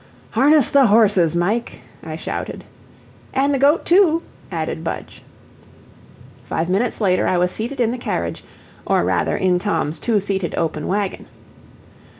[0.31, 2.63] "Harness the horses, Mike," I shouted.
[3.35, 5.21] "An' the goat, too," added Budge.
[6.43, 8.43] Five minutes later I was seated in the carriage,
[8.83, 11.27] or rather in Tom's two seated open wagon.